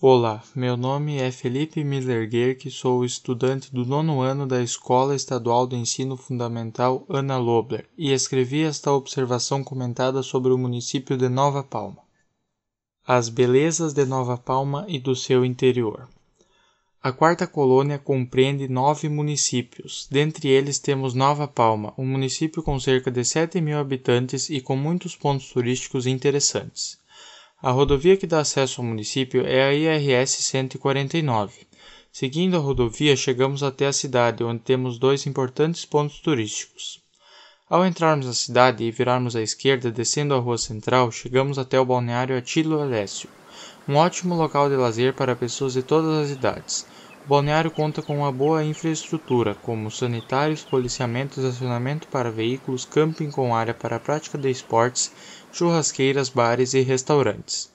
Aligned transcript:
Olá, 0.00 0.42
meu 0.56 0.76
nome 0.76 1.18
é 1.18 1.30
Felipe 1.30 1.84
Millerguer, 1.84 2.58
sou 2.68 3.04
estudante 3.04 3.72
do 3.72 3.86
nono 3.86 4.20
ano 4.20 4.44
da 4.44 4.60
Escola 4.60 5.14
Estadual 5.14 5.68
do 5.68 5.76
Ensino 5.76 6.16
Fundamental 6.16 7.06
Ana 7.08 7.38
Lobler 7.38 7.88
e 7.96 8.12
escrevi 8.12 8.64
esta 8.64 8.92
observação 8.92 9.62
comentada 9.62 10.20
sobre 10.20 10.52
o 10.52 10.58
município 10.58 11.16
de 11.16 11.28
Nova 11.28 11.62
Palma. 11.62 12.02
As 13.06 13.28
belezas 13.28 13.94
de 13.94 14.04
Nova 14.04 14.36
Palma 14.36 14.84
e 14.88 14.98
do 14.98 15.14
seu 15.14 15.44
interior. 15.44 16.08
A 17.00 17.12
quarta 17.12 17.46
colônia 17.46 17.98
compreende 17.98 18.66
nove 18.66 19.08
municípios. 19.08 20.08
Dentre 20.10 20.48
eles 20.48 20.80
temos 20.80 21.14
Nova 21.14 21.46
Palma, 21.46 21.94
um 21.96 22.04
município 22.04 22.64
com 22.64 22.80
cerca 22.80 23.12
de 23.12 23.24
7 23.24 23.60
mil 23.60 23.78
habitantes 23.78 24.50
e 24.50 24.60
com 24.60 24.74
muitos 24.74 25.14
pontos 25.14 25.50
turísticos 25.50 26.04
interessantes. 26.04 26.98
A 27.66 27.70
rodovia 27.70 28.14
que 28.14 28.26
dá 28.26 28.40
acesso 28.40 28.82
ao 28.82 28.86
município 28.86 29.40
é 29.46 29.64
a 29.64 29.72
IRS 29.72 30.42
149. 30.42 31.66
Seguindo 32.12 32.58
a 32.58 32.60
rodovia, 32.60 33.16
chegamos 33.16 33.62
até 33.62 33.86
a 33.86 33.92
cidade, 33.94 34.44
onde 34.44 34.60
temos 34.60 34.98
dois 34.98 35.26
importantes 35.26 35.86
pontos 35.86 36.20
turísticos. 36.20 37.00
Ao 37.66 37.86
entrarmos 37.86 38.26
na 38.26 38.34
cidade 38.34 38.84
e 38.84 38.90
virarmos 38.90 39.34
à 39.34 39.40
esquerda, 39.40 39.90
descendo 39.90 40.34
a 40.34 40.38
rua 40.38 40.58
central, 40.58 41.10
chegamos 41.10 41.58
até 41.58 41.80
o 41.80 41.86
balneário 41.86 42.36
Atilo 42.36 42.82
Alessio, 42.82 43.30
um 43.88 43.96
ótimo 43.96 44.34
local 44.34 44.68
de 44.68 44.76
lazer 44.76 45.14
para 45.14 45.34
pessoas 45.34 45.72
de 45.72 45.82
todas 45.82 46.26
as 46.26 46.36
idades. 46.36 46.86
Balneário 47.26 47.70
conta 47.70 48.02
com 48.02 48.18
uma 48.18 48.30
boa 48.30 48.62
infraestrutura, 48.62 49.54
como 49.54 49.90
sanitários, 49.90 50.62
policiamento, 50.62 51.40
estacionamento 51.40 52.06
para 52.08 52.30
veículos, 52.30 52.84
camping 52.84 53.30
com 53.30 53.56
área 53.56 53.72
para 53.72 53.98
prática 53.98 54.36
de 54.36 54.50
esportes, 54.50 55.10
churrasqueiras, 55.50 56.28
bares 56.28 56.74
e 56.74 56.82
restaurantes. 56.82 57.72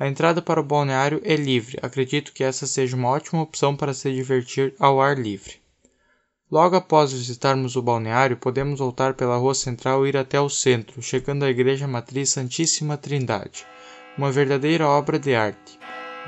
A 0.00 0.08
entrada 0.08 0.42
para 0.42 0.60
o 0.60 0.64
balneário 0.64 1.20
é 1.24 1.36
livre, 1.36 1.78
acredito 1.80 2.32
que 2.32 2.42
essa 2.42 2.66
seja 2.66 2.96
uma 2.96 3.08
ótima 3.08 3.40
opção 3.40 3.76
para 3.76 3.94
se 3.94 4.12
divertir 4.12 4.74
ao 4.80 5.00
ar 5.00 5.16
livre. 5.16 5.60
Logo 6.50 6.74
após 6.74 7.12
visitarmos 7.12 7.76
o 7.76 7.82
balneário, 7.82 8.36
podemos 8.36 8.80
voltar 8.80 9.14
pela 9.14 9.36
rua 9.36 9.54
central 9.54 10.04
e 10.04 10.08
ir 10.08 10.16
até 10.16 10.40
o 10.40 10.48
centro, 10.48 11.00
chegando 11.00 11.44
à 11.44 11.50
Igreja 11.50 11.86
Matriz 11.86 12.30
Santíssima 12.30 12.96
Trindade, 12.96 13.64
uma 14.16 14.32
verdadeira 14.32 14.88
obra 14.88 15.20
de 15.20 15.36
arte. 15.36 15.78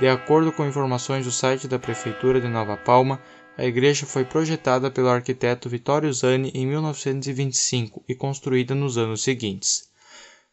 De 0.00 0.08
acordo 0.08 0.50
com 0.50 0.66
informações 0.66 1.26
do 1.26 1.30
site 1.30 1.68
da 1.68 1.78
Prefeitura 1.78 2.40
de 2.40 2.48
Nova 2.48 2.74
Palma, 2.74 3.20
a 3.58 3.66
igreja 3.66 4.06
foi 4.06 4.24
projetada 4.24 4.90
pelo 4.90 5.10
arquiteto 5.10 5.68
Vittorio 5.68 6.10
Zani 6.10 6.50
em 6.54 6.66
1925 6.66 8.02
e 8.08 8.14
construída 8.14 8.74
nos 8.74 8.96
anos 8.96 9.22
seguintes. 9.22 9.90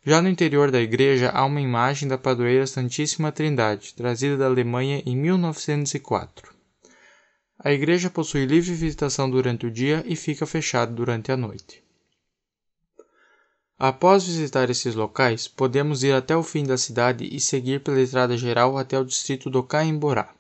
Já 0.06 0.22
no 0.22 0.28
interior 0.28 0.70
da 0.70 0.82
igreja 0.82 1.30
há 1.30 1.46
uma 1.46 1.62
imagem 1.62 2.10
da 2.10 2.18
padroeira 2.18 2.68
Santíssima 2.68 3.32
Trindade, 3.32 3.94
trazida 3.94 4.36
da 4.36 4.48
Alemanha 4.48 5.02
em 5.06 5.16
1904. 5.16 6.54
A 7.58 7.72
igreja 7.72 8.10
possui 8.10 8.46
livre 8.46 8.74
visitação 8.74 9.30
durante 9.30 9.66
o 9.66 9.72
dia 9.72 10.04
e 10.06 10.18
fica 10.18 10.46
fechada 10.46 10.92
durante 10.92 11.32
a 11.32 11.38
noite. 11.38 11.87
Após 13.80 14.26
visitar 14.26 14.72
esses 14.72 14.96
locais, 14.96 15.48
podemos 15.48 16.02
ir 16.02 16.12
até 16.12 16.36
o 16.36 16.42
fim 16.42 16.64
da 16.64 16.80
cidade 16.80 17.30
e 17.32 17.40
seguir 17.40 17.82
pela 17.82 18.02
estrada 18.02 18.36
geral 18.36 18.76
até 18.76 19.00
o 19.00 19.06
distrito 19.06 19.52
do 19.52 19.62
Caimborá. 19.62 20.34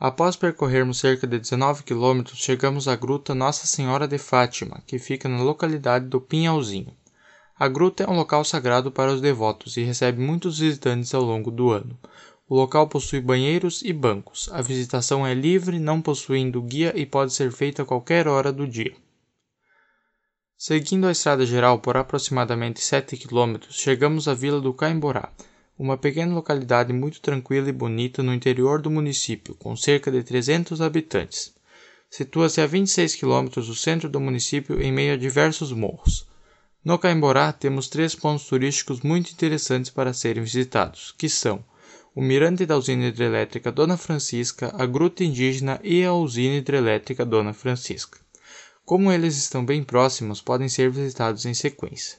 Após 0.00 0.34
percorrermos 0.34 0.98
cerca 0.98 1.26
de 1.26 1.38
19 1.38 1.82
quilômetros, 1.82 2.38
chegamos 2.38 2.88
à 2.88 2.96
gruta 2.96 3.34
Nossa 3.34 3.66
Senhora 3.66 4.08
de 4.08 4.16
Fátima, 4.16 4.82
que 4.86 4.98
fica 4.98 5.28
na 5.28 5.42
localidade 5.42 6.06
do 6.06 6.22
Pinhalzinho. 6.22 6.96
A 7.58 7.68
gruta 7.68 8.04
é 8.04 8.08
um 8.08 8.16
local 8.16 8.42
sagrado 8.46 8.90
para 8.90 9.12
os 9.12 9.20
devotos 9.20 9.76
e 9.76 9.82
recebe 9.82 10.22
muitos 10.22 10.58
visitantes 10.58 11.12
ao 11.12 11.22
longo 11.22 11.50
do 11.50 11.70
ano. 11.70 11.98
O 12.48 12.54
local 12.54 12.88
possui 12.88 13.20
banheiros 13.20 13.82
e 13.82 13.92
bancos. 13.92 14.48
A 14.50 14.62
visitação 14.62 15.26
é 15.26 15.34
livre, 15.34 15.78
não 15.78 16.00
possuindo 16.00 16.62
guia 16.62 16.98
e 16.98 17.04
pode 17.04 17.34
ser 17.34 17.52
feita 17.52 17.82
a 17.82 17.86
qualquer 17.86 18.26
hora 18.26 18.50
do 18.50 18.66
dia. 18.66 18.94
Seguindo 20.66 21.06
a 21.06 21.12
estrada 21.12 21.44
geral 21.44 21.78
por 21.78 21.94
aproximadamente 21.94 22.80
7 22.80 23.18
km, 23.18 23.56
chegamos 23.68 24.26
à 24.26 24.32
vila 24.32 24.62
do 24.62 24.72
Caimborá, 24.72 25.30
uma 25.78 25.98
pequena 25.98 26.34
localidade 26.34 26.90
muito 26.90 27.20
tranquila 27.20 27.68
e 27.68 27.72
bonita 27.72 28.22
no 28.22 28.32
interior 28.32 28.80
do 28.80 28.90
município, 28.90 29.54
com 29.56 29.76
cerca 29.76 30.10
de 30.10 30.22
300 30.22 30.80
habitantes. 30.80 31.52
Situa-se 32.08 32.62
a 32.62 32.66
26 32.66 33.14
km 33.16 33.48
do 33.56 33.74
centro 33.74 34.08
do 34.08 34.18
município 34.18 34.80
em 34.80 34.90
meio 34.90 35.12
a 35.12 35.18
diversos 35.18 35.70
morros. 35.70 36.26
No 36.82 36.98
Caimborá 36.98 37.52
temos 37.52 37.88
três 37.88 38.14
pontos 38.14 38.46
turísticos 38.46 39.02
muito 39.02 39.32
interessantes 39.32 39.90
para 39.90 40.14
serem 40.14 40.42
visitados, 40.42 41.14
que 41.18 41.28
são 41.28 41.62
o 42.14 42.22
Mirante 42.22 42.64
da 42.64 42.78
Usina 42.78 43.08
Hidrelétrica 43.08 43.70
Dona 43.70 43.98
Francisca, 43.98 44.74
a 44.78 44.86
Gruta 44.86 45.24
Indígena 45.24 45.78
e 45.84 46.02
a 46.02 46.14
Usina 46.14 46.56
Hidrelétrica 46.56 47.22
Dona 47.22 47.52
Francisca. 47.52 48.23
Como 48.84 49.10
eles 49.10 49.38
estão 49.38 49.64
bem 49.64 49.82
próximos, 49.82 50.42
podem 50.42 50.68
ser 50.68 50.90
visitados 50.90 51.46
em 51.46 51.54
sequência. 51.54 52.18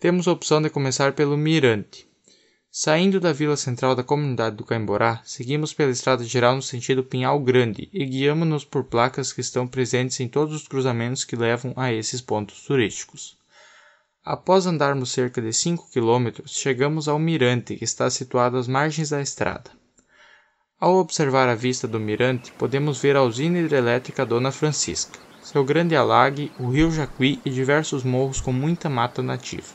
Temos 0.00 0.26
a 0.26 0.32
opção 0.32 0.62
de 0.62 0.70
começar 0.70 1.12
pelo 1.12 1.36
Mirante. 1.36 2.08
Saindo 2.70 3.20
da 3.20 3.30
vila 3.30 3.58
central 3.58 3.94
da 3.94 4.02
comunidade 4.02 4.56
do 4.56 4.64
Caimborá, 4.64 5.20
seguimos 5.22 5.74
pela 5.74 5.90
estrada 5.90 6.24
geral 6.24 6.56
no 6.56 6.62
sentido 6.62 7.04
Pinhal 7.04 7.38
Grande 7.40 7.90
e 7.92 8.06
guiamos-nos 8.06 8.64
por 8.64 8.84
placas 8.84 9.34
que 9.34 9.42
estão 9.42 9.68
presentes 9.68 10.18
em 10.18 10.28
todos 10.28 10.54
os 10.54 10.66
cruzamentos 10.66 11.24
que 11.24 11.36
levam 11.36 11.74
a 11.76 11.92
esses 11.92 12.22
pontos 12.22 12.62
turísticos. 12.62 13.36
Após 14.24 14.64
andarmos 14.64 15.12
cerca 15.12 15.42
de 15.42 15.52
5 15.52 15.90
km, 15.92 16.42
chegamos 16.46 17.06
ao 17.06 17.18
mirante, 17.18 17.76
que 17.76 17.84
está 17.84 18.08
situado 18.08 18.56
às 18.56 18.66
margens 18.66 19.10
da 19.10 19.20
estrada. 19.20 19.70
Ao 20.82 20.96
observar 20.96 21.48
a 21.48 21.54
vista 21.54 21.86
do 21.86 22.00
mirante, 22.00 22.50
podemos 22.58 23.00
ver 23.00 23.14
a 23.14 23.22
usina 23.22 23.60
hidrelétrica 23.60 24.26
Dona 24.26 24.50
Francisca 24.50 25.16
seu 25.40 25.64
grande 25.64 25.94
alague, 25.94 26.50
o 26.58 26.70
rio 26.70 26.90
Jacuí 26.90 27.38
e 27.44 27.50
diversos 27.50 28.02
morros 28.02 28.40
com 28.40 28.52
muita 28.52 28.90
mata 28.90 29.22
nativa. 29.22 29.68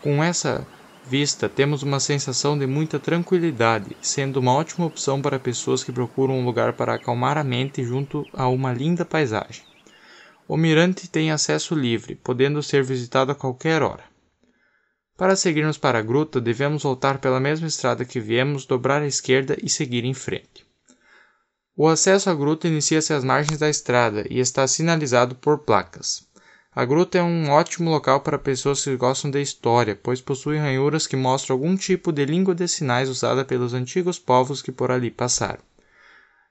Com 0.00 0.22
essa 0.22 0.64
vista, 1.04 1.48
temos 1.48 1.82
uma 1.82 1.98
sensação 1.98 2.56
de 2.56 2.68
muita 2.68 3.00
tranquilidade, 3.00 3.96
sendo 4.00 4.38
uma 4.38 4.52
ótima 4.52 4.86
opção 4.86 5.20
para 5.20 5.40
pessoas 5.40 5.82
que 5.82 5.90
procuram 5.90 6.38
um 6.38 6.44
lugar 6.44 6.74
para 6.74 6.94
acalmar 6.94 7.36
a 7.36 7.42
mente 7.42 7.82
junto 7.82 8.24
a 8.32 8.46
uma 8.46 8.72
linda 8.72 9.04
paisagem. 9.04 9.64
O 10.46 10.56
mirante 10.56 11.10
tem 11.10 11.32
acesso 11.32 11.74
livre, 11.74 12.14
podendo 12.14 12.62
ser 12.62 12.84
visitado 12.84 13.32
a 13.32 13.34
qualquer 13.34 13.82
hora. 13.82 14.11
Para 15.16 15.36
seguirmos 15.36 15.78
para 15.78 15.98
a 15.98 16.02
gruta, 16.02 16.40
devemos 16.40 16.82
voltar 16.82 17.18
pela 17.18 17.38
mesma 17.38 17.66
estrada 17.66 18.04
que 18.04 18.18
viemos, 18.18 18.66
dobrar 18.66 19.02
à 19.02 19.06
esquerda 19.06 19.56
e 19.62 19.68
seguir 19.68 20.04
em 20.04 20.14
frente. 20.14 20.66
O 21.76 21.88
acesso 21.88 22.30
à 22.30 22.34
gruta 22.34 22.68
inicia-se 22.68 23.12
às 23.12 23.22
margens 23.22 23.58
da 23.58 23.68
estrada 23.68 24.24
e 24.28 24.40
está 24.40 24.66
sinalizado 24.66 25.34
por 25.34 25.58
placas. 25.58 26.26
A 26.74 26.86
gruta 26.86 27.18
é 27.18 27.22
um 27.22 27.50
ótimo 27.50 27.90
local 27.90 28.20
para 28.20 28.38
pessoas 28.38 28.82
que 28.82 28.96
gostam 28.96 29.30
de 29.30 29.42
história, 29.42 29.94
pois 29.94 30.22
possui 30.22 30.56
ranhuras 30.56 31.06
que 31.06 31.16
mostram 31.16 31.54
algum 31.54 31.76
tipo 31.76 32.10
de 32.10 32.24
língua 32.24 32.54
de 32.54 32.66
sinais 32.66 33.10
usada 33.10 33.44
pelos 33.44 33.74
antigos 33.74 34.18
povos 34.18 34.62
que 34.62 34.72
por 34.72 34.90
ali 34.90 35.10
passaram. 35.10 35.62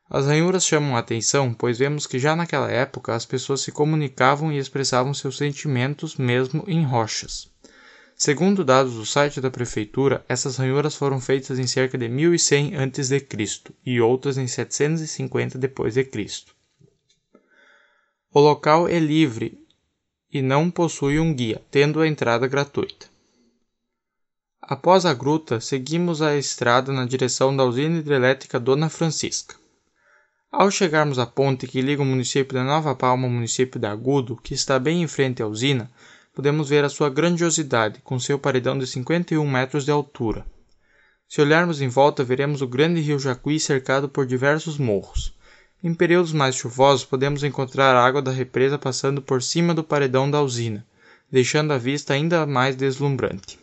As 0.07 0.25
ranhuras 0.27 0.65
chamam 0.65 0.95
a 0.95 0.99
atenção, 0.99 1.53
pois 1.53 1.79
vemos 1.79 2.05
que 2.05 2.19
já 2.19 2.35
naquela 2.35 2.69
época 2.69 3.15
as 3.15 3.25
pessoas 3.25 3.61
se 3.61 3.71
comunicavam 3.71 4.51
e 4.51 4.57
expressavam 4.57 5.13
seus 5.13 5.37
sentimentos 5.37 6.17
mesmo 6.17 6.63
em 6.67 6.83
rochas. 6.83 7.49
Segundo 8.23 8.63
dados 8.63 8.93
do 8.93 9.03
site 9.03 9.41
da 9.41 9.49
prefeitura, 9.49 10.23
essas 10.29 10.57
ranhuras 10.57 10.93
foram 10.93 11.19
feitas 11.19 11.57
em 11.57 11.65
cerca 11.65 11.97
de 11.97 12.07
1100 12.07 12.75
a.C. 12.77 13.27
e 13.83 13.99
outras 13.99 14.37
em 14.37 14.45
750 14.45 15.57
d.C. 15.57 16.45
O 18.31 18.39
local 18.39 18.87
é 18.87 18.99
livre 18.99 19.57
e 20.31 20.39
não 20.39 20.69
possui 20.69 21.19
um 21.19 21.33
guia, 21.33 21.63
tendo 21.71 21.99
a 21.99 22.07
entrada 22.07 22.45
gratuita. 22.45 23.07
Após 24.61 25.03
a 25.03 25.15
gruta, 25.15 25.59
seguimos 25.59 26.21
a 26.21 26.37
estrada 26.37 26.93
na 26.93 27.07
direção 27.07 27.57
da 27.57 27.65
usina 27.65 27.97
hidrelétrica 27.97 28.59
Dona 28.59 28.87
Francisca. 28.87 29.55
Ao 30.51 30.69
chegarmos 30.69 31.17
à 31.17 31.25
ponte 31.25 31.65
que 31.65 31.81
liga 31.81 32.03
o 32.03 32.05
município 32.05 32.55
de 32.55 32.63
Nova 32.63 32.93
Palma 32.93 33.25
ao 33.25 33.33
município 33.33 33.79
de 33.79 33.87
Agudo, 33.87 34.37
que 34.43 34.53
está 34.53 34.77
bem 34.77 35.01
em 35.01 35.07
frente 35.07 35.41
à 35.41 35.47
usina, 35.47 35.89
podemos 36.33 36.69
ver 36.69 36.83
a 36.83 36.89
sua 36.89 37.09
grandiosidade, 37.09 37.99
com 38.03 38.19
seu 38.19 38.39
paredão 38.39 38.77
de 38.77 38.87
51 38.87 39.49
metros 39.49 39.85
de 39.85 39.91
altura. 39.91 40.45
Se 41.27 41.41
olharmos 41.41 41.81
em 41.81 41.87
volta, 41.87 42.23
veremos 42.23 42.61
o 42.61 42.67
grande 42.67 43.01
rio 43.01 43.19
Jacuí 43.19 43.59
cercado 43.59 44.09
por 44.09 44.25
diversos 44.25 44.77
morros. 44.77 45.33
Em 45.83 45.93
períodos 45.93 46.33
mais 46.33 46.55
chuvosos, 46.55 47.05
podemos 47.05 47.43
encontrar 47.43 47.95
a 47.95 48.05
água 48.05 48.21
da 48.21 48.31
represa 48.31 48.77
passando 48.77 49.21
por 49.21 49.41
cima 49.41 49.73
do 49.73 49.83
paredão 49.83 50.29
da 50.29 50.41
usina, 50.41 50.85
deixando 51.31 51.71
a 51.71 51.77
vista 51.77 52.13
ainda 52.13 52.45
mais 52.45 52.75
deslumbrante. 52.75 53.57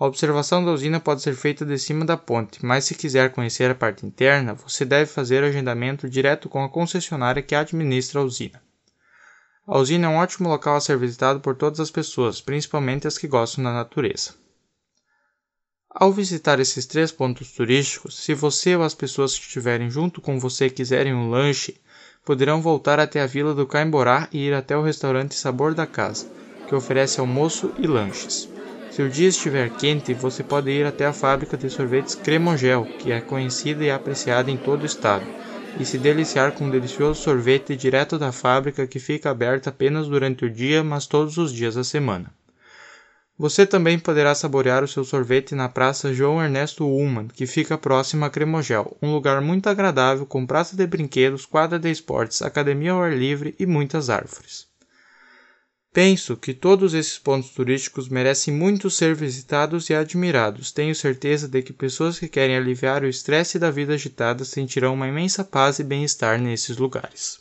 A 0.00 0.06
observação 0.06 0.64
da 0.64 0.72
usina 0.72 0.98
pode 0.98 1.20
ser 1.20 1.34
feita 1.34 1.64
de 1.64 1.78
cima 1.78 2.06
da 2.06 2.16
ponte, 2.16 2.64
mas 2.64 2.86
se 2.86 2.94
quiser 2.94 3.30
conhecer 3.30 3.70
a 3.70 3.74
parte 3.74 4.06
interna, 4.06 4.54
você 4.54 4.82
deve 4.82 5.04
fazer 5.04 5.44
agendamento 5.44 6.08
direto 6.08 6.48
com 6.48 6.64
a 6.64 6.70
concessionária 6.70 7.42
que 7.42 7.54
administra 7.54 8.20
a 8.20 8.24
usina. 8.24 8.62
A 9.66 9.78
usina 9.78 10.06
é 10.06 10.08
um 10.08 10.16
ótimo 10.16 10.48
local 10.48 10.76
a 10.76 10.80
ser 10.80 10.98
visitado 10.98 11.40
por 11.40 11.54
todas 11.54 11.80
as 11.80 11.90
pessoas, 11.90 12.40
principalmente 12.40 13.06
as 13.06 13.18
que 13.18 13.28
gostam 13.28 13.62
da 13.62 13.72
natureza. 13.72 14.34
Ao 15.88 16.12
visitar 16.12 16.60
esses 16.60 16.86
três 16.86 17.10
pontos 17.10 17.52
turísticos, 17.52 18.16
se 18.18 18.32
você 18.32 18.76
ou 18.76 18.82
as 18.82 18.94
pessoas 18.94 19.34
que 19.34 19.44
estiverem 19.44 19.90
junto 19.90 20.20
com 20.20 20.38
você 20.38 20.70
quiserem 20.70 21.12
um 21.12 21.28
lanche, 21.28 21.80
poderão 22.24 22.62
voltar 22.62 23.00
até 23.00 23.20
a 23.20 23.26
vila 23.26 23.54
do 23.54 23.66
Caimborá 23.66 24.28
e 24.32 24.46
ir 24.46 24.54
até 24.54 24.76
o 24.76 24.82
restaurante 24.82 25.34
Sabor 25.34 25.74
da 25.74 25.86
Casa, 25.86 26.26
que 26.66 26.74
oferece 26.74 27.18
almoço 27.18 27.72
e 27.76 27.86
lanches. 27.86 28.48
Se 28.88 29.02
o 29.02 29.10
dia 29.10 29.28
estiver 29.28 29.68
quente, 29.70 30.14
você 30.14 30.42
pode 30.42 30.70
ir 30.70 30.86
até 30.86 31.06
a 31.06 31.12
fábrica 31.12 31.56
de 31.56 31.68
sorvetes 31.68 32.14
Cremogel, 32.14 32.86
que 32.98 33.10
é 33.10 33.20
conhecida 33.20 33.84
e 33.84 33.90
apreciada 33.90 34.50
em 34.50 34.56
todo 34.56 34.82
o 34.82 34.86
estado, 34.86 35.26
e 35.78 35.84
se 35.84 35.98
deliciar 35.98 36.52
com 36.52 36.64
um 36.64 36.70
delicioso 36.70 37.22
sorvete 37.22 37.76
direto 37.76 38.18
da 38.18 38.32
fábrica 38.32 38.86
que 38.86 38.98
fica 38.98 39.30
aberta 39.30 39.70
apenas 39.70 40.08
durante 40.08 40.44
o 40.44 40.50
dia, 40.50 40.82
mas 40.82 41.06
todos 41.06 41.38
os 41.38 41.52
dias 41.52 41.74
da 41.74 41.84
semana. 41.84 42.32
Você 43.38 43.64
também 43.64 43.98
poderá 43.98 44.34
saborear 44.34 44.84
o 44.84 44.88
seu 44.88 45.02
sorvete 45.02 45.54
na 45.54 45.68
Praça 45.68 46.12
João 46.12 46.42
Ernesto 46.42 46.86
Ullmann, 46.86 47.28
que 47.28 47.46
fica 47.46 47.78
próxima 47.78 48.26
a 48.26 48.30
Cremogel, 48.30 48.96
um 49.00 49.12
lugar 49.12 49.40
muito 49.40 49.66
agradável 49.66 50.26
com 50.26 50.46
praça 50.46 50.76
de 50.76 50.86
brinquedos, 50.86 51.46
quadra 51.46 51.78
de 51.78 51.90
esportes, 51.90 52.42
academia 52.42 52.92
ao 52.92 53.02
ar 53.02 53.16
livre 53.16 53.54
e 53.58 53.64
muitas 53.64 54.10
árvores. 54.10 54.69
Penso 55.92 56.36
que 56.36 56.54
todos 56.54 56.94
esses 56.94 57.18
pontos 57.18 57.50
turísticos 57.50 58.08
merecem 58.08 58.54
muito 58.54 58.88
ser 58.88 59.12
visitados 59.12 59.90
e 59.90 59.94
admirados. 59.94 60.70
Tenho 60.70 60.94
certeza 60.94 61.48
de 61.48 61.62
que 61.62 61.72
pessoas 61.72 62.16
que 62.16 62.28
querem 62.28 62.56
aliviar 62.56 63.02
o 63.02 63.08
estresse 63.08 63.58
da 63.58 63.72
vida 63.72 63.94
agitada 63.94 64.44
sentirão 64.44 64.94
uma 64.94 65.08
imensa 65.08 65.42
paz 65.42 65.80
e 65.80 65.84
bem-estar 65.84 66.40
nesses 66.40 66.76
lugares. 66.76 67.40